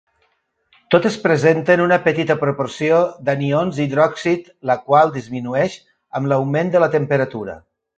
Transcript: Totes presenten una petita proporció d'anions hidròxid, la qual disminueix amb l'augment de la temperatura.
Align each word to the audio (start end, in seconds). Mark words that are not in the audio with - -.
Totes 0.95 1.17
presenten 1.25 1.83
una 1.83 1.99
petita 2.07 2.37
proporció 2.45 3.03
d'anions 3.29 3.85
hidròxid, 3.87 4.51
la 4.73 4.81
qual 4.89 5.17
disminueix 5.21 5.81
amb 6.21 6.33
l'augment 6.35 6.77
de 6.77 6.87
la 6.87 6.95
temperatura. 7.01 7.61